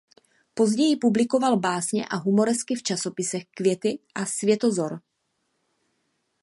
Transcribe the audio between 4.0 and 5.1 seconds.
a "Světozor".